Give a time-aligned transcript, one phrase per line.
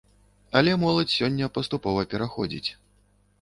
[0.61, 2.69] Але моладзь сёння паступова пераходзіць.